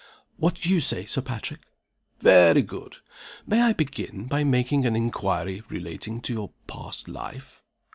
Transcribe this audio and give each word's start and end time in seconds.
"What 0.37 0.65
you 0.65 0.79
say, 0.79 1.05
Sir 1.05 1.21
Patrick." 1.21 1.59
"Very 2.21 2.63
good. 2.63 2.95
May 3.45 3.61
I 3.61 3.73
begin 3.73 4.25
by 4.25 4.43
making 4.43 4.83
an 4.87 4.95
inquiry 4.95 5.61
relating 5.69 6.21
to 6.21 6.33
your 6.33 6.53
past 6.65 7.07
life?" 7.07 7.61